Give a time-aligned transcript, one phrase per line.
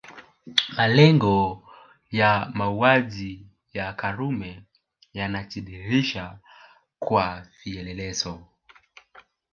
[0.77, 1.69] Malengo
[2.11, 4.63] ya mauaji ya Karume
[5.13, 6.39] yanajidhihirisha
[6.99, 8.39] kwa vielelezo